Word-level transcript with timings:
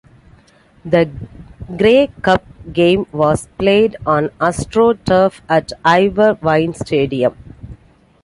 The 0.83 1.11
Grey 1.77 2.07
Cup 2.23 2.43
game 2.73 3.05
was 3.11 3.45
played 3.59 3.97
on 4.03 4.29
astroturf 4.39 5.41
at 5.47 5.73
Ivor 5.85 6.39
Wynne 6.41 6.73
Stadium. 6.73 7.35